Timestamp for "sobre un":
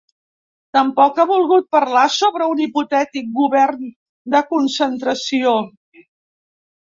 2.13-2.63